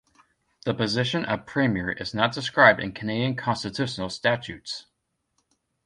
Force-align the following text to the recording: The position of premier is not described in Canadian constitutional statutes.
The 0.65 0.73
position 0.73 1.25
of 1.25 1.45
premier 1.45 1.91
is 1.91 2.11
not 2.11 2.33
described 2.33 2.79
in 2.79 2.91
Canadian 2.91 3.35
constitutional 3.35 4.09
statutes. 4.09 4.87